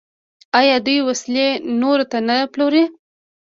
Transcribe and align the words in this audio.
آیا 0.59 0.75
دوی 0.85 0.99
وسلې 1.07 1.47
نورو 1.81 2.05
ته 2.11 2.17
نه 2.27 2.35
پلوري؟ 2.53 2.83